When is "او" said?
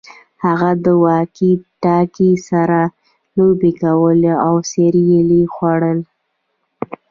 4.45-4.55